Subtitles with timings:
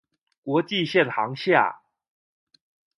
[0.41, 1.75] 國際線航廈